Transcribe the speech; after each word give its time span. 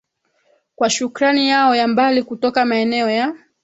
kwa 0.75 0.89
shukrani 0.89 1.49
yao 1.49 1.75
ya 1.75 1.87
mbali 1.87 2.23
kutoka 2.23 2.65
maeneo 2.65 3.09
ya 3.09 3.35